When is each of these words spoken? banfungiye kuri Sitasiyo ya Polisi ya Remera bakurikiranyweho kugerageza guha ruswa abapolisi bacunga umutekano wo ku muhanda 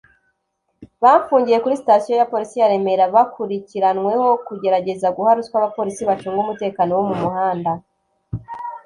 banfungiye 1.03 1.57
kuri 1.63 1.79
Sitasiyo 1.81 2.13
ya 2.17 2.29
Polisi 2.31 2.55
ya 2.61 2.71
Remera 2.71 3.11
bakurikiranyweho 3.15 4.27
kugerageza 4.47 5.07
guha 5.15 5.31
ruswa 5.37 5.55
abapolisi 5.59 6.01
bacunga 6.09 6.39
umutekano 6.41 6.91
wo 6.97 7.03
ku 7.09 7.15
muhanda 7.23 7.71